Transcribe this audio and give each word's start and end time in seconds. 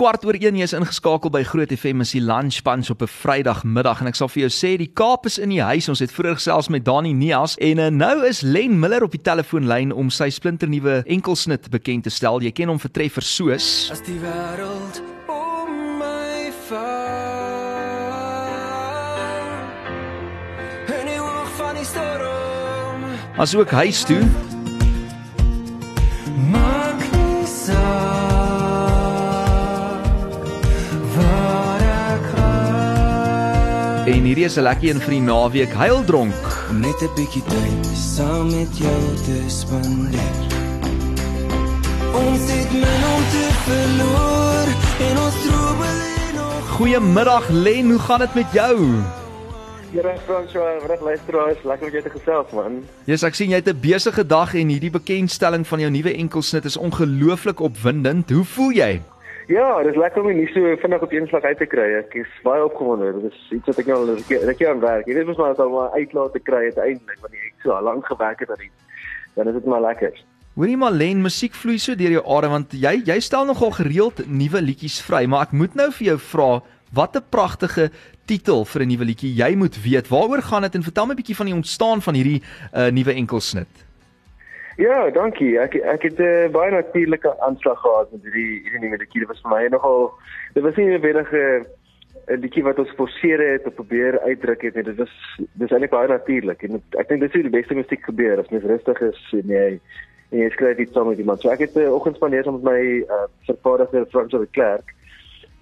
kwart 0.00 0.22
oor 0.24 0.32
1 0.32 0.56
jy 0.56 0.64
is 0.64 0.72
ingeskakel 0.72 1.28
by 1.28 1.42
Groot 1.44 1.68
FM 1.74 2.00
is 2.00 2.14
die 2.14 2.22
lunch 2.24 2.62
punch 2.64 2.88
op 2.88 3.02
'n 3.04 3.10
Vrydagmiddag 3.12 4.00
en 4.00 4.08
ek 4.08 4.16
sal 4.16 4.28
vir 4.32 4.48
jou 4.48 4.48
sê 4.48 4.78
die 4.78 4.88
Kaap 4.88 5.26
is 5.26 5.36
in 5.36 5.50
die 5.50 5.60
huis. 5.60 5.88
Ons 5.88 6.00
het 6.00 6.10
vroeër 6.10 6.40
gesels 6.40 6.70
met 6.70 6.84
Dani 6.84 7.12
Nias 7.12 7.58
en 7.60 7.78
uh, 7.78 7.90
nou 7.90 8.24
is 8.24 8.40
Len 8.40 8.80
Miller 8.80 9.04
op 9.04 9.12
die 9.12 9.20
telefoonlyn 9.20 9.92
om 9.92 10.08
sy 10.08 10.30
splinternuwe 10.30 11.04
enkelsnit 11.04 11.68
bekend 11.70 12.04
te 12.04 12.10
stel. 12.10 12.40
Jy 12.40 12.50
ken 12.50 12.68
hom 12.68 12.78
vir 12.78 12.90
treffer 12.90 13.22
soos 13.22 13.90
As 13.92 14.00
die 14.00 14.16
wêreld 14.16 15.02
om 15.28 15.98
my 15.98 16.48
val 16.68 16.88
En 20.96 21.06
die 21.06 21.20
hoog 21.20 21.50
van 21.58 21.74
die 21.76 21.84
storm 21.84 23.04
asook 23.36 23.70
huis 23.70 24.04
toe. 24.04 24.24
En 34.10 34.24
hierdie 34.26 34.44
is 34.44 34.56
'n 34.58 34.62
lekker 34.66 34.88
een 34.88 35.00
vir 35.00 35.10
die 35.10 35.20
naweek. 35.20 35.72
Huildronk. 35.72 36.42
Om 36.70 36.80
net 36.80 36.98
'n 37.02 37.14
bietjie 37.14 37.42
tyd 37.46 37.86
saam 37.94 38.46
met 38.50 38.78
jou 38.78 39.02
te 39.26 39.38
spandeer 39.46 40.36
Ons 42.14 42.44
het 42.54 42.72
min 42.72 43.02
om 43.14 43.22
te 43.34 43.46
verloor 43.66 44.66
En 45.08 45.16
ons 45.24 45.36
droom 45.46 45.78
nog 46.34 46.68
Goeiemiddag 46.76 47.48
Len, 47.48 47.90
hoe 47.90 47.98
gaan 47.98 48.18
dit 48.18 48.34
met 48.34 48.52
jou? 48.52 48.76
Here 49.92 50.14
François, 50.26 50.86
wat 50.86 51.00
luisteraars, 51.00 51.58
lekker 51.62 51.86
om 51.86 51.92
jou 51.92 52.02
te 52.02 52.10
gesels 52.10 52.50
man. 52.52 52.84
Yes, 53.04 53.22
ek 53.22 53.34
sien 53.34 53.50
jy 53.50 53.56
het 53.56 53.68
'n 53.68 53.80
besige 53.80 54.26
dag 54.26 54.54
en 54.54 54.68
hierdie 54.68 54.90
bekendstelling 54.90 55.66
van 55.66 55.80
jou 55.80 55.90
nuwe 55.90 56.14
enkelsnit 56.14 56.64
is 56.64 56.76
ongelooflik 56.76 57.60
opwindend. 57.60 58.30
Hoe 58.30 58.44
voel 58.44 58.70
jy? 58.72 59.02
Ja, 59.50 59.82
dit 59.82 59.90
is 59.90 59.98
lekker 59.98 60.22
om 60.22 60.28
die 60.30 60.36
nuus 60.36 60.52
so 60.54 60.74
vinnig 60.78 61.02
op 61.02 61.12
een 61.12 61.26
slag 61.26 61.42
uit 61.42 61.58
te 61.58 61.66
kry. 61.66 61.88
Ek 61.98 62.12
is 62.20 62.34
baie 62.46 62.62
opgewonde. 62.62 63.08
Dit 63.16 63.32
is 63.32 63.38
iets 63.56 63.66
wat 63.66 63.80
ek 63.82 63.88
nou 63.90 63.96
al 63.98 64.12
'n 64.14 64.54
keer 64.54 64.70
aan 64.70 64.80
werk. 64.80 65.06
Jy 65.10 65.14
weet 65.14 65.26
mos 65.26 65.40
maar 65.42 65.54
dat 65.54 65.66
om 65.66 65.90
uitlaat 65.90 66.32
te 66.32 66.38
kry 66.38 66.70
uiteindelik 66.70 67.18
wanneer 67.20 67.46
ek 67.50 67.58
so 67.62 67.80
lank 67.82 68.06
gewerk 68.06 68.40
het 68.40 68.50
aan 68.50 68.62
iets. 68.62 68.78
Dan 69.34 69.48
is 69.48 69.54
dit 69.54 69.66
maar 69.66 69.80
lekker. 69.80 70.14
Hoorie 70.54 70.76
maar 70.76 70.92
Len, 70.92 71.22
musiek 71.22 71.54
vloei 71.54 71.78
so 71.78 71.94
deur 71.94 72.10
jou 72.10 72.24
are 72.26 72.48
want 72.48 72.72
jy 72.72 73.02
jy 73.04 73.18
stel 73.20 73.44
nogal 73.44 73.70
gereeld 73.70 74.26
nuwe 74.28 74.62
liedjies 74.62 75.02
vry, 75.02 75.26
maar 75.26 75.42
ek 75.42 75.52
moet 75.52 75.74
nou 75.74 75.90
vir 75.90 76.06
jou 76.06 76.18
vra, 76.18 76.62
wat 76.92 77.16
'n 77.16 77.24
pragtige 77.28 77.90
titel 78.26 78.64
vir 78.64 78.82
'n 78.82 78.88
nuwe 78.88 79.04
liedjie. 79.04 79.34
Jy 79.34 79.56
moet 79.56 79.82
weet, 79.82 80.08
waaroor 80.08 80.42
gaan 80.42 80.62
dit 80.62 80.74
en 80.74 80.82
vertel 80.82 81.06
my 81.06 81.12
'n 81.12 81.16
bietjie 81.16 81.36
van 81.36 81.46
die 81.46 81.54
ontstaan 81.54 82.02
van 82.02 82.14
hierdie 82.14 82.42
uh, 82.74 82.86
nuwe 82.86 83.12
enkelsnit. 83.14 83.89
Ja, 84.80 85.10
dankie. 85.12 85.58
Ek 85.60 85.74
ek 85.74 86.02
het 86.02 86.18
'n 86.18 86.22
uh, 86.22 86.50
baie 86.50 86.70
natuurlike 86.70 87.40
aanslag 87.40 87.80
gehad 87.80 88.12
met 88.12 88.22
hierdie 88.22 88.60
hierdie 88.64 88.80
nuwe 88.80 88.96
liedjie. 88.96 89.20
Dit 89.20 89.28
was 89.28 89.40
vir 89.40 89.50
my 89.50 89.66
nogal 89.68 90.12
dit 90.54 90.62
was 90.62 90.76
nie 90.76 90.86
'n 90.88 91.00
wenige 91.00 91.66
'n 92.26 92.40
liedjie 92.40 92.62
wat 92.62 92.78
ons 92.78 92.94
forceer 92.96 93.40
het 93.52 93.66
of 93.66 93.74
probeer 93.74 94.20
uitdruk 94.20 94.62
het 94.62 94.74
nie. 94.74 94.82
Dit 94.82 94.96
was 94.96 95.12
dis 95.52 95.70
eintlik 95.70 95.90
baie 95.90 96.08
natuurlik 96.08 96.62
en 96.62 96.82
ek 96.98 97.08
dink 97.08 97.20
dis 97.20 97.32
hoe 97.32 97.42
die 97.42 97.58
beste 97.58 97.74
musiek 97.74 98.04
gebeur 98.04 98.38
as 98.38 98.48
mens 98.48 98.64
rustig 98.64 99.00
is 99.00 99.20
en 99.32 99.48
jy 99.48 99.80
en 100.30 100.38
jy 100.38 100.48
skryf 100.50 100.78
iets 100.78 100.92
saam 100.92 101.08
met 101.08 101.18
iemand. 101.18 101.40
So 101.40 101.50
ek 101.50 101.58
het 101.58 101.74
'n 101.76 101.80
uh, 101.80 101.94
oggend 101.94 102.16
spandeer 102.16 102.44
saam 102.44 102.54
met 102.54 102.72
my 102.72 103.04
uh, 103.04 103.28
vervaardiger 103.44 104.06
Frans 104.06 104.30
de 104.30 104.48
Klerk. 104.50 104.94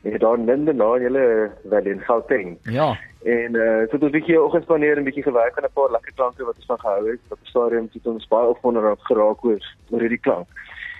En 0.02 0.12
het 0.12 0.20
daar 0.20 0.38
ninde 0.38 0.72
na 0.72 0.94
in 0.94 1.02
julle 1.02 1.50
wel 1.62 1.84
in 1.84 2.00
Gauteng. 2.00 2.58
Ja. 2.62 2.98
En 3.22 3.54
uh 3.54 3.82
so 3.88 3.94
het 3.96 4.02
ons 4.02 4.12
'n 4.12 4.16
bietjie 4.18 4.42
oggend 4.42 4.62
spandeer 4.62 4.96
en 4.96 5.02
'n 5.02 5.04
bietjie 5.10 5.22
gewerk 5.22 5.56
aan 5.56 5.64
'n 5.64 5.72
paar 5.72 5.90
lekker 5.90 6.12
klanke 6.14 6.44
wat 6.44 6.56
ons 6.56 6.66
van 6.66 6.80
gehou 6.80 7.10
het. 7.10 7.20
Op 7.28 7.38
die 7.40 7.48
stadium 7.48 7.88
het 7.92 8.06
ons 8.06 8.28
baie 8.28 8.46
opgewonde 8.46 8.80
raak 8.80 9.00
geraak 9.00 9.44
oor 9.44 9.62
oor 9.90 10.00
hierdie 10.00 10.24
klank. 10.26 10.46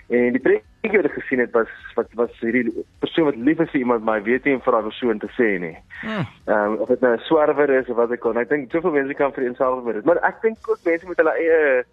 En 0.09 0.33
die 0.33 0.41
prentjie 0.41 1.01
wat 1.01 1.05
ek 1.05 1.19
gesien 1.21 1.39
het 1.39 1.51
was 1.53 1.69
wat 1.95 2.07
was 2.17 2.41
hierdie 2.41 2.85
persoon 2.99 3.25
wat 3.25 3.37
lief 3.37 3.59
is 3.61 3.71
vir 3.71 3.81
iemand, 3.81 4.05
maar 4.05 4.23
weet 4.23 4.45
nie 4.45 4.55
om 4.55 4.63
vir 4.65 4.73
daai 4.73 4.89
persoon 4.89 5.19
te 5.19 5.29
sê 5.37 5.49
nie. 5.61 5.77
Hmm. 6.01 6.25
Ehm 6.47 6.73
um, 6.73 6.77
of 6.77 6.89
dit 6.89 7.01
nou 7.01 7.13
'n 7.15 7.27
swerwer 7.29 7.71
is 7.71 7.89
of 7.89 7.97
wat 7.97 8.11
ek 8.11 8.21
kon. 8.21 8.39
Ek 8.39 8.49
dink 8.49 8.71
soveel 8.71 8.91
mense 8.91 9.15
kan 9.15 9.33
vir 9.33 9.45
eenselfde 9.45 9.85
met 9.85 9.95
dit. 9.95 10.05
Maar 10.05 10.23
ek 10.23 10.41
dink 10.43 10.57
ook 10.69 10.79
mense 10.85 11.07
moet 11.07 11.17
hulle 11.17 11.37
eie 11.37 11.85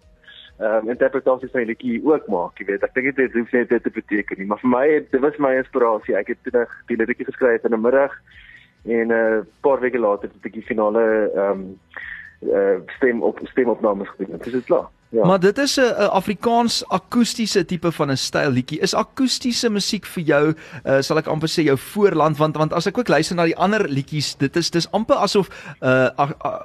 ehm 0.58 0.86
um, 0.86 0.88
interpretasies 0.88 1.50
van 1.50 1.60
die 1.60 1.68
liedjie 1.68 2.00
ook 2.04 2.26
maak, 2.32 2.58
jy 2.58 2.64
weet. 2.70 2.82
Ek 2.82 2.94
dink 2.94 3.16
dit 3.16 3.32
hoef 3.32 3.52
net 3.52 3.68
dit 3.68 3.82
te 3.82 3.90
beteken 3.92 4.38
nie, 4.38 4.46
maar 4.48 4.60
vir 4.62 4.72
my 4.72 4.86
dit 5.10 5.20
was 5.20 5.36
my 5.38 5.52
inspirasie. 5.56 6.16
Ek 6.16 6.32
het 6.32 6.38
toe 6.42 6.64
die 6.88 6.96
liedjie 6.96 7.28
geskryf 7.28 7.64
in 7.64 7.74
'n 7.76 7.80
middag 7.80 8.14
en 8.86 9.08
'n 9.08 9.12
uh, 9.12 9.44
paar 9.60 9.80
weke 9.80 9.98
later 9.98 10.30
het 10.32 10.46
ek 10.46 10.56
die 10.56 10.64
finale 10.64 11.30
ehm 11.34 11.50
um, 11.50 11.78
uh, 12.40 12.78
stem 12.96 13.22
op 13.22 13.40
stemopnames 13.44 14.08
gedoen. 14.08 14.38
Dit 14.38 14.54
is 14.54 14.64
klaar. 14.64 14.88
Ja. 15.08 15.26
Maar 15.26 15.40
dit 15.40 15.58
is 15.58 15.76
'n 15.76 16.08
Afrikaans 16.10 16.88
akoestiese 16.88 17.64
tipe 17.64 17.92
van 17.92 18.10
'n 18.10 18.16
styl 18.16 18.50
liedjie. 18.50 18.80
Is 18.80 18.94
akoestiese 18.94 19.70
musiek 19.70 20.06
vir 20.06 20.22
jou, 20.22 20.54
uh, 20.84 21.00
sal 21.00 21.18
ek 21.18 21.26
amper 21.26 21.48
sê 21.48 21.62
jou 21.62 21.78
voorland 21.78 22.36
want 22.36 22.56
want 22.56 22.72
as 22.72 22.86
ek 22.86 22.98
ook 22.98 23.08
luister 23.08 23.36
na 23.36 23.44
die 23.44 23.56
ander 23.56 23.88
liedjies, 23.88 24.34
dit 24.36 24.56
is 24.56 24.70
dis 24.70 24.90
amper 24.90 25.16
asof 25.16 25.48
uh 25.82 26.08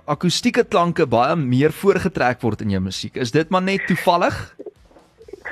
akoestieke 0.06 0.64
klanke 0.64 1.08
baie 1.08 1.36
meer 1.36 1.72
voorgetrek 1.72 2.42
word 2.42 2.62
in 2.62 2.70
jou 2.70 2.82
musiek. 2.82 3.16
Is 3.16 3.32
dit 3.32 3.50
maar 3.50 3.62
net 3.62 3.88
toevallig? 3.88 4.56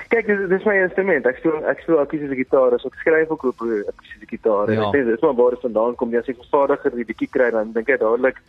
Kyk, 0.09 0.25
dis 0.25 0.40
dis 0.50 0.64
my 0.66 0.74
instrument. 0.81 1.28
Ek 1.30 1.38
speel 1.38 1.66
ek 1.70 1.84
speel 1.84 2.00
akoestiese 2.02 2.38
gitaar, 2.40 2.74
so 2.81 2.90
ek 2.90 2.96
skryf 3.03 3.30
ook 3.30 3.44
op 3.52 3.62
'n 3.62 3.84
akoestiese 3.92 4.30
gitaar. 4.31 4.72
Ja. 4.72 4.80
En 4.80 4.88
ek 4.88 4.96
dink 4.96 5.06
dis 5.06 5.22
maar 5.22 5.36
waar 5.38 5.53
dit 5.53 5.66
vandaan 5.68 5.96
kom. 5.96 6.16
As 6.16 6.31
ek 6.31 6.42
vervaardiger 6.42 6.96
die 6.96 7.06
bietjie 7.06 7.30
kry 7.30 7.50
dan 7.53 7.74
dink 7.74 7.90
ek 7.90 8.00
dadelik 8.02 8.42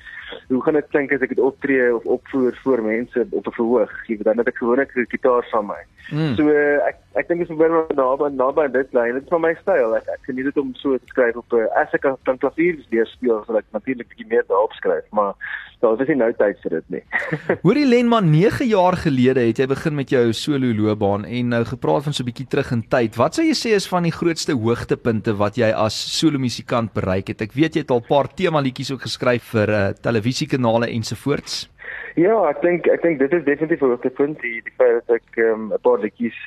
hoe 0.49 0.63
gaan 0.63 0.79
dit 0.79 0.89
klink 0.89 1.13
as 1.13 1.21
ek 1.21 1.35
dit 1.35 1.45
optree 1.45 1.95
of 1.95 2.05
opvoer 2.05 2.57
voor 2.63 2.83
mense 2.83 3.27
op 3.31 3.47
'n 3.47 3.57
verhoog? 3.59 3.93
Jy 4.09 4.17
weet 4.17 4.25
dan 4.25 4.39
het 4.39 4.49
ek 4.49 4.57
gewoonlik 4.57 4.97
'n 4.97 5.07
gitaar 5.11 5.45
saam 5.51 5.67
my. 5.67 5.83
Mm. 6.11 6.35
So 6.37 6.49
uh, 6.49 6.81
ek 6.89 6.97
ek 7.19 7.27
dink 7.27 7.43
is 7.43 7.51
baie 7.59 7.71
naby 7.99 8.29
naby 8.37 8.67
dit 8.71 8.93
lê. 8.95 9.09
Dit 9.17 9.25
is 9.27 9.33
van 9.33 9.43
my 9.43 9.51
styl. 9.59 9.97
Ek 9.99 10.07
ek 10.15 10.29
geniet 10.29 10.47
dit 10.51 10.61
om 10.63 10.71
so 10.79 10.99
te 10.99 11.11
skryf 11.11 11.39
op 11.41 11.53
'n 11.53 11.67
as 11.81 11.91
ek 11.97 12.07
kan 12.07 12.39
klavier 12.39 12.79
leer 12.93 13.07
speel, 13.07 13.43
sal 13.47 13.59
ek 13.59 13.67
natuurlik 13.75 14.09
bietjie 14.13 14.29
meer 14.31 14.47
daarop 14.47 14.73
skryf, 14.79 15.07
maar 15.11 15.35
daar 15.81 16.01
is 16.01 16.09
nie 16.09 16.17
nou 16.21 16.31
tyd 16.33 16.61
vir 16.63 16.71
dit 16.71 16.91
nie. 16.91 17.03
Hoorie 17.65 17.87
Len, 17.87 18.09
maar 18.09 18.23
9 18.23 18.67
jaar 18.69 18.97
gelede 19.01 19.41
het 19.41 19.59
jy 19.59 19.67
begin 19.67 19.95
met 19.97 20.11
jou 20.11 20.33
solo 20.33 20.71
loopbaan 20.77 21.25
en 21.25 21.49
nou 21.49 21.65
gepraat 21.65 22.05
van 22.05 22.13
so 22.13 22.23
'n 22.23 22.31
bietjie 22.31 22.47
terug 22.47 22.71
in 22.71 22.85
tyd. 22.89 23.17
Wat 23.17 23.35
sou 23.35 23.45
jy 23.45 23.57
sê 23.57 23.75
is 23.75 23.89
van 23.89 24.07
die 24.07 24.15
grootste 24.15 24.55
hoogtepunte 24.55 25.35
wat 25.37 25.57
jy 25.57 25.73
as 25.73 25.97
solo 26.19 26.39
musikant 26.39 26.93
bereik 26.93 27.29
het? 27.29 27.43
Ek 27.43 27.53
weet 27.53 27.75
jy 27.75 27.83
het 27.83 27.91
al 27.91 28.05
'n 28.05 28.09
paar 28.09 28.29
tema 28.29 28.61
liedjies 28.61 28.93
ook 28.93 29.03
geskryf 29.03 29.51
vir 29.51 29.69
uh, 29.69 29.89
televisiekanale 29.89 30.87
ensovoorts. 30.87 31.69
Ja, 32.15 32.49
ek 32.49 32.63
dink 32.63 32.87
ek 32.87 33.03
dink 33.03 33.19
dit 33.19 33.33
is 33.33 33.45
definitief 33.45 33.83
'n 33.83 33.93
hoogtepunt 33.93 34.41
die 34.41 34.63
die 34.63 34.73
feit 34.77 35.07
dat 35.07 35.21
ek 35.21 35.37
um, 35.37 35.73
'n 35.73 35.81
paar 35.83 35.99
liedjies 35.99 36.39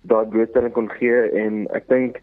daar 0.00 0.26
blootstelling 0.26 0.72
kon 0.72 0.90
gee 0.90 1.30
en 1.42 1.66
ek 1.74 1.88
dink 1.88 2.20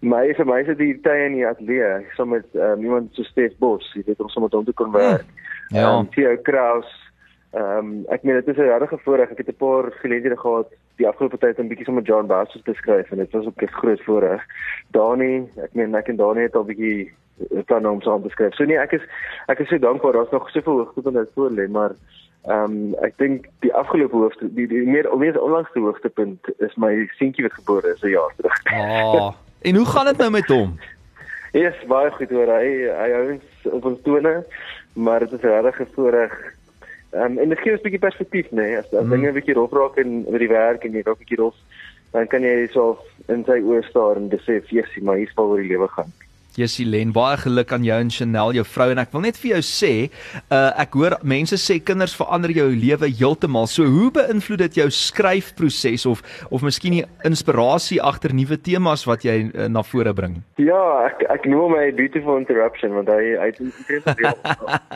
my 0.00 0.32
vir 0.34 0.46
my 0.46 0.60
is 0.60 0.66
dit 0.66 0.78
die 0.78 1.00
tye 1.04 1.26
in 1.26 1.36
die 1.36 1.46
ateljee 1.46 2.06
saam 2.16 2.32
met 2.32 2.46
um, 2.54 2.80
iemand 2.82 3.14
so 3.14 3.22
Stef 3.22 3.52
Bos, 3.58 3.92
jy 3.94 4.02
weet 4.06 4.20
om 4.20 4.28
saam 4.28 4.42
met 4.42 4.56
hom 4.56 4.64
te 4.64 4.72
kon 4.72 4.92
werk. 4.92 5.26
Ja. 5.68 5.98
Um, 5.98 6.08
Theo 6.10 6.36
Kraus. 6.42 6.88
Ehm 7.50 7.78
um, 7.78 8.04
ek 8.14 8.22
meen 8.22 8.38
dit 8.38 8.48
is 8.48 8.56
'n 8.56 8.78
regte 8.78 8.98
voorreg. 9.04 9.30
Ek 9.30 9.38
het 9.38 9.48
'n 9.48 9.58
paar 9.58 9.92
geleenthede 10.02 10.36
gehad 10.36 10.68
die 10.96 11.08
afgelope 11.08 11.38
tyd 11.38 11.58
om 11.58 11.68
bietjie 11.68 11.84
saam 11.84 11.94
met 11.94 12.06
John 12.06 12.26
Bass 12.26 12.62
te 12.64 12.74
skryf 12.74 13.10
en 13.10 13.18
dit 13.18 13.32
was 13.32 13.46
ook 13.46 13.62
'n 13.62 13.78
groot 13.80 14.02
voorreg. 14.02 14.42
Dani, 14.90 15.48
ek 15.62 15.74
meen 15.74 15.94
ek 15.94 16.08
en 16.08 16.16
Dani 16.16 16.42
het 16.42 16.56
al 16.56 16.64
bietjie 16.64 17.12
eh, 17.50 17.62
planne 17.66 17.90
om 17.90 18.00
saam 18.00 18.22
te 18.22 18.28
skryf. 18.28 18.54
So 18.54 18.64
nee, 18.64 18.78
ek 18.78 18.92
is 18.92 19.02
ek 19.46 19.58
is 19.58 19.68
so 19.68 19.78
dankbaar. 19.78 20.12
Daar's 20.12 20.30
nog 20.30 20.50
soveel 20.50 20.78
hoogtepunte 20.78 21.28
voor 21.34 21.50
lê, 21.50 21.68
maar 21.68 21.92
ehm 22.48 22.64
um, 22.64 22.94
ek 23.04 23.18
dink 23.18 23.46
die 23.60 23.74
afgelope 23.74 24.16
hoogte 24.16 24.48
die, 24.54 24.66
die 24.66 24.86
meer 24.86 25.08
meer 25.18 25.40
onlangste 25.40 25.80
hoogtepunt 25.80 26.40
is 26.58 26.74
my 26.76 27.08
seentjie 27.18 27.44
wat 27.44 27.52
gebore 27.52 27.92
is 27.92 28.02
'n 28.02 28.08
jaar 28.16 28.32
terug. 28.36 28.56
Ah. 28.64 29.32
En 29.60 29.74
hoe 29.76 29.86
gaan 29.86 30.06
dit 30.06 30.16
nou 30.16 30.30
met 30.30 30.48
hom? 30.48 30.78
Ja, 31.52 31.60
yes, 31.60 31.74
baie 31.86 32.10
goed 32.10 32.30
hoor. 32.30 32.48
Hy 32.48 32.68
hy 32.88 33.10
hou 33.12 33.24
ons 33.32 33.74
op 33.74 33.84
ons 33.84 33.98
tone, 34.02 34.44
maar 34.92 35.20
dit 35.20 35.32
is 35.32 35.40
regtig 35.40 35.80
'n 35.80 35.92
voorreg. 35.94 36.32
Ehm 37.12 37.22
um, 37.24 37.38
en 37.38 37.48
dit 37.48 37.58
gee 37.58 37.72
ons 37.72 37.80
'n 37.80 37.82
bietjie 37.82 38.06
perspektief, 38.08 38.46
nê. 38.50 38.56
Nee? 38.56 38.76
As, 38.78 38.94
as 38.94 39.04
Mm. 39.04 39.10
dinge 39.10 39.28
'n 39.28 39.34
bietjie 39.34 39.54
rof 39.54 39.72
raak 39.72 39.96
en 39.96 40.24
oor 40.26 40.38
die 40.38 40.48
werk 40.48 40.84
en 40.84 40.92
jy 40.92 41.02
raak 41.04 41.16
'n 41.18 41.24
bietjie 41.24 41.42
rof, 41.42 41.56
dan 42.12 42.26
kan 42.26 42.42
jy 42.42 42.68
so 42.72 42.98
in 43.28 43.44
sy 43.44 43.60
oë 43.60 43.84
staar 43.88 44.16
en 44.16 44.28
besef, 44.28 44.70
"Jessie, 44.70 45.02
maar 45.02 45.16
hier's 45.16 45.34
waaroor 45.34 45.60
die 45.60 45.68
lewe 45.68 45.88
gaan." 45.88 46.12
Jessie 46.60 46.86
Len, 46.86 47.12
baie 47.16 47.38
geluk 47.40 47.72
aan 47.72 47.84
jou 47.86 47.98
en 48.04 48.10
Chanel, 48.12 48.52
jou 48.60 48.64
vrou 48.68 48.90
en 48.92 49.00
ek 49.02 49.12
wil 49.16 49.24
net 49.24 49.38
vir 49.40 49.54
jou 49.56 49.62
sê, 49.66 49.92
uh, 50.52 50.70
ek 50.84 50.94
hoor 50.98 51.16
mense 51.26 51.56
sê 51.60 51.78
kinders 51.80 52.14
verander 52.18 52.52
jou 52.54 52.68
lewe 52.70 53.08
heeltemal. 53.08 53.66
So 53.70 53.88
hoe 53.88 54.10
beïnvloed 54.14 54.64
dit 54.66 54.80
jou 54.82 54.88
skryfproses 54.92 56.06
of 56.10 56.22
of 56.50 56.62
miskien 56.66 56.98
die 56.98 57.04
inspirasie 57.28 58.00
agter 58.02 58.34
nuwe 58.36 58.58
temas 58.60 59.06
wat 59.08 59.24
jy 59.24 59.38
uh, 59.54 59.68
na 59.72 59.82
vore 59.86 60.12
bring? 60.16 60.40
Ja, 60.60 60.82
ek 61.08 61.24
ek 61.32 61.48
noem 61.50 61.76
my 61.78 61.88
beautiful 61.96 62.36
interruption 62.40 62.94
want 62.98 63.08
hy 63.12 63.34
hy 63.40 63.50
het 63.50 63.58
weer 64.20 64.36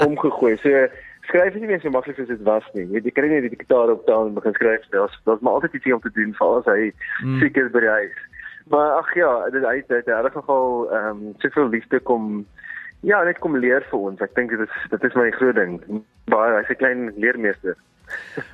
omgegooi. 0.07 0.57
So 0.63 0.87
skryf 1.29 1.55
is 1.57 1.63
nie 1.63 1.71
meer 1.71 1.81
so 1.83 1.93
maklik 1.95 2.19
soos 2.19 2.29
dit 2.29 2.43
was 2.47 2.67
nie. 2.77 2.85
Jy 2.93 3.05
jy 3.09 3.15
kry 3.17 3.31
net 3.31 3.47
die 3.49 3.57
gitaar 3.57 3.93
op 3.95 4.05
taan 4.09 4.31
en 4.31 4.37
begin 4.37 4.57
skryf. 4.59 4.85
Daar's 4.93 5.15
daar's 5.29 5.43
maar 5.45 5.59
altyd 5.61 5.79
iets 5.81 5.93
om 5.97 6.03
te 6.05 6.13
doen 6.19 6.35
veral 6.39 6.61
as 6.63 6.71
hy 6.71 6.93
Mm. 7.25 7.39
siek 7.41 7.57
is 7.57 7.73
by 7.73 7.81
die 7.81 7.95
huis. 7.95 8.17
Maar 8.71 8.91
ag 8.91 9.15
ja, 9.15 9.51
dit 9.51 9.65
hy 9.65 9.77
het 9.87 10.07
in 10.07 10.13
elk 10.13 10.33
geval 10.33 10.91
ehm 10.91 11.09
um, 11.09 11.35
soveel 11.39 11.69
liefde 11.69 12.01
kom 12.01 12.47
ja, 13.05 13.23
net 13.23 13.39
kom 13.39 13.57
leer 13.57 13.85
vir 13.91 13.99
ons. 13.99 14.21
Ek 14.25 14.35
dink 14.35 14.51
dit 14.51 14.61
is 14.61 14.77
dit 14.91 15.05
is 15.05 15.17
my 15.19 15.31
groot 15.37 15.57
ding. 15.59 15.81
Baie 16.33 16.55
hy's 16.57 16.71
'n 16.73 16.81
klein 16.81 17.13
leermeester. 17.17 17.77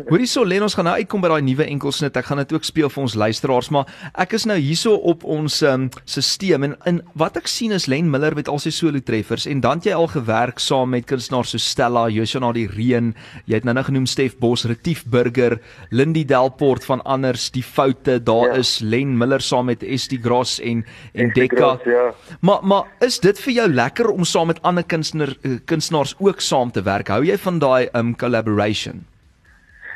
Hoorie 0.09 0.29
so 0.29 0.45
Len 0.45 0.65
ons 0.65 0.75
gaan 0.75 0.89
nou 0.89 0.97
uitkom 0.99 1.23
by 1.23 1.31
daai 1.33 1.45
nuwe 1.47 1.67
enkelsnit. 1.71 2.17
Ek 2.17 2.29
gaan 2.29 2.41
dit 2.43 2.53
ook 2.53 2.67
speel 2.67 2.91
vir 2.93 3.03
ons 3.03 3.17
luisteraars, 3.19 3.71
maar 3.75 3.91
ek 4.19 4.35
is 4.39 4.47
nou 4.49 4.57
hierso 4.61 4.97
op 5.11 5.25
ons 5.25 5.61
um, 5.67 5.89
stelsel 6.05 6.65
en 6.67 6.75
in 6.89 7.01
wat 7.19 7.37
ek 7.41 7.49
sien 7.51 7.73
is 7.75 7.87
Len 7.91 8.09
Miller 8.11 8.35
met 8.37 8.49
al 8.49 8.61
sy 8.63 8.73
solo 8.75 9.01
treffers 9.05 9.47
en 9.51 9.63
dan 9.65 9.81
het 9.81 9.91
jy 9.91 9.97
al 9.97 10.09
gewerk 10.13 10.61
saam 10.63 10.93
met 10.95 11.07
kunstenaars 11.11 11.55
so 11.55 11.61
Stella, 11.63 12.07
Joshua 12.13 12.53
die 12.57 12.67
Reën, 12.71 13.13
jy 13.47 13.59
het 13.59 13.67
nou 13.69 13.75
nou 13.77 13.85
genoem 13.87 14.07
Stef 14.11 14.37
Bos, 14.41 14.65
Retief 14.69 15.05
Burger, 15.11 15.59
Lindy 15.91 16.25
Delport 16.29 16.87
van 16.89 17.03
anders, 17.09 17.51
die 17.55 17.65
foute, 17.67 18.19
daar 18.25 18.55
ja. 18.55 18.61
is 18.63 18.79
Len 18.81 19.17
Miller 19.19 19.43
saam 19.45 19.69
met 19.71 19.85
Estie 19.85 20.21
Gross 20.23 20.59
en 20.61 20.85
en 21.15 21.33
Dekka. 21.35 21.77
Ja. 21.87 22.11
Maar 22.41 22.65
maar 22.65 22.89
is 23.05 23.21
dit 23.21 23.39
vir 23.47 23.53
jou 23.53 23.69
lekker 23.73 24.11
om 24.11 24.25
saam 24.25 24.51
met 24.53 24.63
ander 24.63 24.85
kunstenaars 24.85 25.37
kunstenaars 25.67 26.15
ook 26.19 26.41
saam 26.41 26.71
te 26.71 26.83
werk? 26.83 27.09
Hou 27.09 27.23
jy 27.25 27.39
van 27.39 27.59
daai 27.59 27.89
um 27.95 28.15
collaboration? 28.17 29.05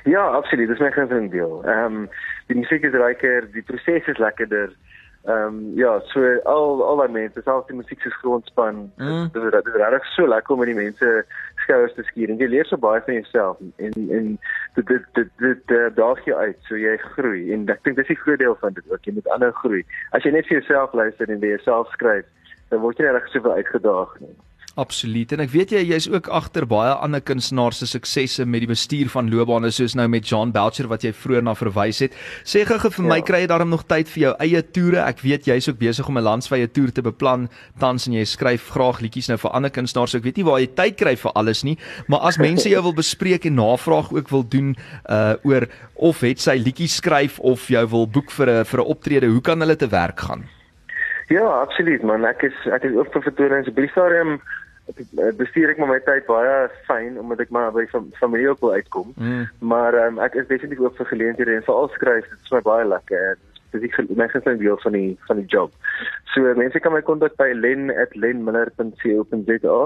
Ja, 0.05 0.27
absoluut. 0.29 0.69
Dis 0.69 0.79
my 0.79 0.91
gunsteling 0.93 1.31
deel. 1.31 1.63
Ehm 1.65 1.97
um, 1.97 2.09
die 2.47 2.57
musiek 2.57 2.83
is 2.85 2.93
lekker, 2.93 3.49
die 3.53 3.63
proses 3.63 4.07
is 4.07 4.19
lekkerder. 4.19 4.73
Ehm 5.25 5.47
um, 5.47 5.71
ja, 5.75 6.01
so 6.13 6.21
al 6.45 6.83
al 6.85 7.01
die 7.07 7.13
mense, 7.13 7.41
selfs 7.43 7.71
die 7.71 7.77
musiek 7.77 8.01
se 8.01 8.11
grondspan, 8.11 8.83
mm. 8.97 9.31
dit 9.33 9.43
is 9.43 9.51
dit 9.55 9.71
is 9.73 9.79
regtig 9.81 10.11
so 10.13 10.27
lekker 10.29 10.53
om 10.53 10.61
met 10.61 10.69
die 10.69 10.77
mense 10.77 11.13
skouers 11.63 11.95
te 11.97 12.05
skuur 12.05 12.35
en 12.35 12.43
jy 12.43 12.51
leer 12.53 12.69
so 12.69 12.77
baie 12.77 13.01
van 13.07 13.17
jouself 13.17 13.63
en 13.87 13.97
en 14.19 14.27
dit 14.75 14.87
dit 14.93 15.07
dit, 15.17 15.31
dit 15.47 15.73
uh, 15.79 15.89
daag 15.97 16.21
jou 16.29 16.37
uit, 16.37 16.59
so 16.69 16.77
jy 16.77 16.99
groei 17.17 17.41
en 17.57 17.65
ek 17.73 17.81
dink 17.89 17.97
dis 17.97 18.13
die 18.13 18.21
groot 18.27 18.43
deel 18.45 18.59
van 18.61 18.77
dit 18.77 18.93
ook, 18.93 19.09
jy 19.09 19.17
moet 19.17 19.33
ander 19.39 19.57
groei. 19.63 19.81
As 20.13 20.29
jy 20.29 20.35
net 20.37 20.51
vir 20.51 20.59
jouself 20.59 20.93
luister 20.93 21.33
en 21.33 21.41
vir 21.41 21.55
jouself 21.57 21.89
skryf, 21.97 22.29
dan 22.69 22.85
word 22.85 23.01
jy 23.01 23.09
regtig 23.09 23.39
soveel 23.39 23.57
uitgedaag 23.63 24.13
nie. 24.21 24.37
Absoluut. 24.75 25.31
En 25.31 25.39
ek 25.45 25.53
weet 25.53 25.71
jy 25.71 25.81
jy's 25.87 26.09
ook 26.11 26.27
agter 26.35 26.65
baie 26.67 26.91
ander 26.99 27.21
kunstenaars 27.23 27.79
se 27.79 27.87
suksesse 27.87 28.43
met 28.43 28.65
die 28.65 28.71
bestuur 28.73 29.07
van 29.13 29.29
loopbane 29.31 29.69
soos 29.71 29.93
nou 29.95 30.09
met 30.11 30.27
John 30.27 30.51
Belcher 30.51 30.89
wat 30.91 31.05
jy 31.07 31.13
vroeër 31.15 31.45
na 31.47 31.53
verwys 31.55 32.01
het. 32.03 32.17
Sê 32.43 32.65
gou 32.67 32.79
vir 32.83 33.07
my 33.07 33.21
ja. 33.21 33.27
kry 33.29 33.45
jy 33.45 33.51
daarom 33.53 33.71
nog 33.71 33.85
tyd 33.87 34.11
vir 34.11 34.23
jou 34.25 34.33
eie 34.43 34.63
toere? 34.75 35.05
Ek 35.05 35.23
weet 35.23 35.47
jy's 35.47 35.69
ook 35.71 35.79
besig 35.79 36.09
om 36.11 36.19
'n 36.19 36.27
landswye 36.27 36.67
toer 36.75 36.91
te 36.91 37.05
beplan 37.07 37.47
tans 37.79 38.09
en 38.09 38.19
jy 38.19 38.25
skryf 38.27 38.73
graag 38.75 38.99
liedjies 39.01 39.31
nou 39.31 39.39
vir 39.39 39.55
ander 39.55 39.71
kunstenaars. 39.71 40.11
So 40.11 40.19
ek 40.19 40.25
weet 40.25 40.43
nie 40.43 40.49
waar 40.51 40.59
jy 40.59 40.67
tyd 40.75 40.97
kry 40.99 41.15
vir 41.15 41.33
alles 41.35 41.63
nie, 41.63 41.79
maar 42.09 42.27
as 42.27 42.39
mense 42.39 42.69
jou 42.69 42.83
wil 42.83 42.95
bespreek 42.95 43.47
en 43.47 43.55
navraag 43.55 44.11
ook 44.11 44.29
wil 44.29 44.43
doen 44.43 44.75
uh 45.09 45.35
oor 45.45 45.69
of 45.95 46.21
het 46.21 46.41
sy 46.41 46.59
liedjies 46.59 46.97
skryf 46.99 47.39
of 47.39 47.71
jy 47.71 47.87
wil 47.87 48.07
boek 48.07 48.31
vir 48.31 48.51
'n 48.51 48.65
vir 48.65 48.81
'n 48.81 48.91
optrede, 48.91 49.27
hoe 49.31 49.41
kan 49.41 49.61
hulle 49.61 49.77
te 49.77 49.87
werk 49.87 50.19
gaan? 50.21 50.43
Ja, 51.29 51.47
absoluut 51.47 52.03
man. 52.03 52.25
Ek 52.25 52.43
is 52.43 52.55
ek 52.67 52.83
is 52.85 52.95
ook 52.97 53.13
vir 53.13 53.23
vertonings 53.23 53.69
op 53.69 53.77
die 53.77 53.89
stadium 53.89 54.41
bestuur 55.39 55.71
ek 55.73 55.79
maar 55.81 55.89
my 55.89 55.97
tyd 56.05 56.27
baie 56.29 56.69
fyn 56.89 57.13
omdat 57.21 57.41
ek 57.45 57.53
maar 57.55 57.71
by 57.73 57.85
familie 58.21 58.49
ook 58.51 58.61
wil 58.61 58.73
uitkom. 58.73 59.13
Mm. 59.17 59.45
Maar 59.59 59.95
um, 60.07 60.19
ek 60.19 60.35
is 60.35 60.47
definitief 60.51 60.81
ook 60.85 60.97
vir 61.01 61.07
geleenthede 61.13 61.53
en 61.57 61.69
veral 61.69 61.89
skryf, 61.95 62.25
dit 62.29 62.39
is 62.45 62.53
my 62.53 62.63
baie 62.65 62.85
lekker. 62.89 63.25
Dis 63.73 63.83
ek 63.89 63.95
my 64.15 64.29
gunsteling 64.31 64.61
deel 64.61 64.79
van 64.85 64.93
die 64.93 65.19
van 65.29 65.37
die 65.41 65.51
job. 65.51 65.71
So 66.35 66.41
mense 66.55 66.81
kan 66.81 66.93
my 66.95 67.03
kontak 67.03 67.37
by 67.41 67.51
len@lenmiller.co.za. 67.57 69.79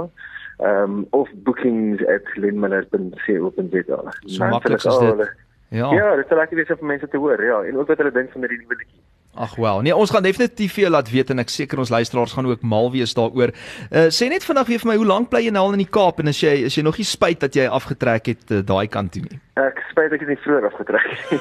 Ehm 0.58 0.82
um, 0.82 1.06
of 1.14 1.28
bookings@lenmiller.co.za. 1.46 4.00
So 4.26 4.44
maklik 4.44 4.82
is 4.82 4.98
dit. 4.98 5.30
Ja. 5.68 5.92
Ja, 5.92 6.16
dit 6.16 6.28
sal 6.28 6.40
ek 6.40 6.50
weer 6.56 6.66
vir 6.66 6.86
mense 6.88 7.08
te 7.12 7.18
hoor, 7.20 7.44
ja, 7.44 7.60
en 7.68 7.76
ook 7.76 7.90
wat 7.92 7.98
hulle 8.00 8.12
dink 8.12 8.30
van 8.32 8.40
hierdie 8.40 8.58
nuwe 8.62 8.76
liedjie. 8.80 9.02
Ag 9.38 9.54
wel. 9.54 9.80
Nee, 9.80 9.94
ons 9.94 10.10
gaan 10.10 10.22
definitief 10.22 10.72
vir 10.74 10.82
jou 10.82 10.90
laat 10.90 11.10
weet 11.10 11.28
en 11.30 11.38
ek 11.38 11.52
seker 11.54 11.78
ons 11.78 11.92
luisteraars 11.94 12.32
gaan 12.34 12.48
ook 12.50 12.64
mal 12.66 12.88
wees 12.90 13.12
daaroor. 13.14 13.52
Uh 13.94 14.08
sê 14.14 14.26
net 14.32 14.42
vandag 14.42 14.66
weer 14.66 14.82
vir 14.82 14.90
my, 14.90 14.96
hoe 14.98 15.06
lank 15.06 15.30
bly 15.30 15.44
jy 15.44 15.52
nou 15.54 15.62
al 15.68 15.76
in 15.76 15.84
die 15.84 15.92
Kaap 15.98 16.18
en 16.18 16.32
as 16.32 16.40
jy 16.42 16.64
as 16.66 16.74
jy 16.74 16.82
nog 16.82 16.98
nie 16.98 17.06
spyt 17.06 17.44
dat 17.46 17.54
jy 17.54 17.68
afgetrek 17.70 18.32
het 18.32 18.50
uh, 18.50 18.64
daai 18.66 18.90
kant 18.90 19.12
toe 19.14 19.22
nie? 19.22 19.38
Ek 19.62 19.78
spyt 19.92 20.16
ek 20.16 20.24
het 20.26 20.32
nie 20.32 20.40
vroeër 20.42 20.66
afgetrek 20.72 21.06
nie. 21.30 21.38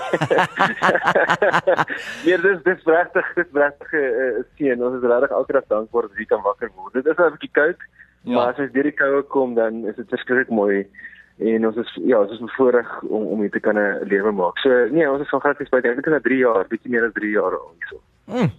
nee, 2.27 2.37
dis 2.45 2.61
dis 2.69 2.85
regtig, 2.85 3.33
dis 3.41 3.51
regtig 3.63 3.97
'n 3.97 4.05
uh, 4.05 4.45
seën. 4.61 4.77
Ons 4.77 5.01
is 5.01 5.09
regtig 5.09 5.33
elke 5.41 5.57
dag 5.57 5.67
dankbaar 5.73 6.09
dat 6.11 6.21
jy 6.21 6.29
kan 6.29 6.45
wakker 6.45 6.69
word. 6.75 6.93
Dit 6.93 7.09
is 7.09 7.17
'n 7.17 7.33
bietjie 7.33 7.53
koud, 7.57 7.81
ja. 8.29 8.33
maar 8.37 8.53
as 8.53 8.61
jy 8.61 8.69
deur 8.77 8.91
die 8.91 8.97
koue 9.01 9.25
kom 9.33 9.57
dan 9.57 9.85
is 9.89 9.97
dit 9.97 10.13
verskriklik 10.13 10.53
mooi 10.53 10.85
en 11.37 11.65
ons 11.67 11.75
is 11.75 11.99
ja, 12.03 12.19
ons 12.19 12.31
is 12.31 12.39
bevoorreg 12.39 13.01
om 13.03 13.25
om 13.33 13.39
hier 13.39 13.51
te 13.51 13.59
kan 13.59 13.77
'n 13.77 14.07
lewe 14.09 14.31
maak. 14.31 14.57
So 14.57 14.69
nee, 14.89 15.11
ons 15.11 15.21
is 15.21 15.29
van 15.29 15.39
gratis 15.39 15.69
by 15.69 15.81
eintlik 15.83 16.05
na 16.05 16.19
3 16.19 16.37
jaar, 16.37 16.67
bietjie 16.67 16.91
meer 16.91 17.05
as 17.05 17.13
3 17.13 17.31
jaar 17.31 17.53
al 17.59 17.73
hierso. 17.73 18.01
Mm. 18.27 18.51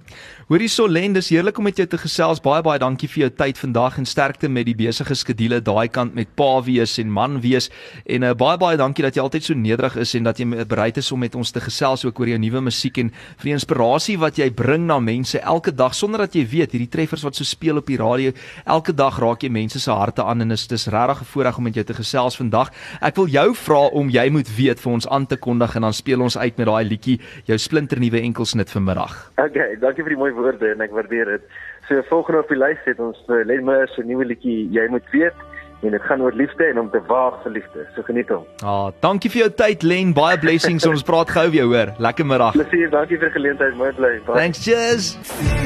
Hoorie 0.48 0.68
Solen, 0.72 1.12
dis 1.12 1.26
heerlik 1.28 1.58
om 1.60 1.66
met 1.68 1.76
jou 1.76 1.84
te 1.84 1.98
gesels. 2.00 2.38
Baie 2.40 2.62
baie 2.64 2.80
dankie 2.80 3.04
vir 3.12 3.26
jou 3.26 3.28
tyd 3.36 3.58
vandag 3.60 3.98
en 4.00 4.06
sterkte 4.08 4.48
met 4.48 4.64
die 4.64 4.72
besige 4.72 5.12
skedules 5.12 5.60
daai 5.60 5.90
kant 5.92 6.14
met 6.16 6.30
pa 6.40 6.62
wees 6.64 6.94
en 7.02 7.10
man 7.12 7.34
wees. 7.44 7.66
En 8.08 8.24
uh, 8.24 8.30
baie 8.32 8.56
baie 8.56 8.78
dankie 8.80 9.04
dat 9.04 9.18
jy 9.18 9.26
altyd 9.26 9.44
so 9.44 9.52
nederig 9.52 9.98
is 10.00 10.14
en 10.16 10.24
dat 10.24 10.40
jy 10.40 10.64
bereid 10.70 10.96
is 11.02 11.12
om 11.12 11.20
met 11.20 11.36
ons 11.36 11.52
te 11.52 11.60
gesels 11.60 12.06
ook 12.08 12.22
oor 12.22 12.30
jou 12.32 12.38
nuwe 12.40 12.62
musiek 12.64 12.96
en 13.02 13.10
vir 13.12 13.50
die 13.50 13.54
inspirasie 13.58 14.16
wat 14.22 14.40
jy 14.40 14.46
bring 14.56 14.86
na 14.88 14.96
mense 15.04 15.36
elke 15.36 15.74
dag 15.76 15.92
sonder 15.92 16.24
dat 16.24 16.40
jy 16.40 16.46
weet 16.48 16.72
hierdie 16.72 16.88
treffers 16.96 17.26
wat 17.28 17.36
so 17.36 17.44
speel 17.44 17.82
op 17.82 17.92
die 17.92 18.00
radio. 18.00 18.32
Elke 18.64 18.96
dag 18.96 19.20
raak 19.20 19.44
jy 19.44 19.52
mense 19.52 19.84
se 19.84 19.92
harte 19.92 20.24
aan 20.24 20.46
en 20.46 20.56
is 20.56 20.64
dis 20.64 20.88
regtig 20.88 21.20
'n 21.20 21.28
voorreg 21.34 21.58
om 21.58 21.68
met 21.68 21.74
jou 21.74 21.84
te 21.84 21.98
gesels 22.00 22.40
vandag. 22.40 22.72
Ek 23.02 23.20
wil 23.20 23.28
jou 23.28 23.52
vra 23.52 23.84
om 23.92 24.08
jy 24.08 24.30
moet 24.30 24.48
weet 24.56 24.80
vir 24.80 24.92
ons 24.92 25.08
aan 25.08 25.26
te 25.26 25.36
kondig 25.36 25.76
en 25.76 25.82
dan 25.82 25.92
speel 25.92 26.22
ons 26.22 26.38
uit 26.38 26.56
met 26.56 26.66
daai 26.66 26.88
liedjie 26.88 27.20
jou 27.44 27.58
splinternuwe 27.58 28.20
enkelsnit 28.22 28.70
vanmiddag. 28.70 29.30
Okay, 29.36 29.57
dankie 29.80 30.04
vir 30.06 30.14
die 30.14 30.20
mooi 30.20 30.32
woorde 30.36 30.72
en 30.72 30.80
ek 30.84 30.94
waardeer 30.96 31.36
dit. 31.36 31.46
So 31.88 32.02
volgende 32.08 32.42
op 32.44 32.50
die 32.52 32.58
lys 32.58 32.82
het 32.86 33.00
ons 33.00 33.20
uh, 33.28 33.44
Lenma 33.48 33.84
se 33.94 34.04
nuwe 34.06 34.26
liedjie 34.32 34.68
jy 34.74 34.88
moet 34.92 35.06
weet 35.14 35.46
en 35.82 35.94
dit 35.94 36.02
gaan 36.02 36.22
oor 36.22 36.34
liefde 36.34 36.64
en 36.66 36.78
om 36.78 36.90
te 36.90 37.00
waag 37.06 37.38
vir 37.44 37.54
liefde. 37.60 37.86
So 37.94 38.02
geniet 38.02 38.32
hom. 38.34 38.42
Ah, 38.66 38.88
dankie 39.04 39.30
vir 39.30 39.44
jou 39.44 39.50
tyd 39.62 39.86
Len. 39.86 40.14
Baie 40.16 40.38
blessings. 40.38 40.86
ons 40.86 41.06
praat 41.06 41.30
gou 41.30 41.46
weer 41.54 41.70
hoor. 41.70 41.94
Lekker 42.02 42.26
middag. 42.26 42.58
Plesier. 42.58 42.90
Dankie 42.90 43.20
vir 43.20 43.30
die 43.30 43.36
geleentheid. 43.38 43.78
Mooi 43.78 43.92
bly. 43.94 44.18
Thanks. 44.34 44.64
Cheers. 44.66 45.57